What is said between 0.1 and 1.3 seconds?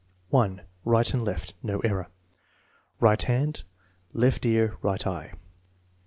1. Right and